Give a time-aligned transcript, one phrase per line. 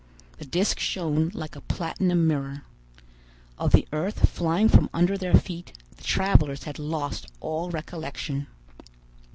[0.39, 2.63] The disc shone like a platinum mirror.
[3.59, 8.47] Of the earth flying from under their feet, the travelers had lost all recollection.